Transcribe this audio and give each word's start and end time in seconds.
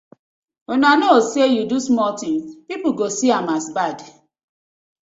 Una 0.73 0.89
kno 0.95 1.11
say 1.31 1.47
yu 1.55 1.63
do 1.71 1.77
small 1.87 2.11
tins 2.19 2.45
e 2.51 2.53
go 2.55 2.59
pipu 2.67 2.89
go 2.99 3.07
see 3.17 3.33
am 3.37 3.47
as 3.55 3.65
bad. 3.75 3.97